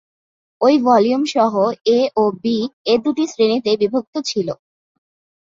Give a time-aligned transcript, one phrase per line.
[0.61, 1.55] ওই ভল্যুমসমূহ
[1.89, 2.45] ‘A’ ও ‘B’
[2.85, 4.47] এ দু’শ্রেণীতে বিভক্ত ছিল।